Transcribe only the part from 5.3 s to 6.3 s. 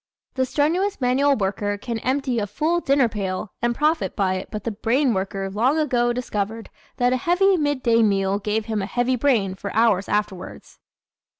long ago